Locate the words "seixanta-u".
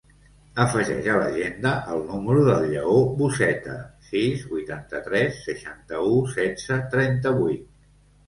5.49-6.15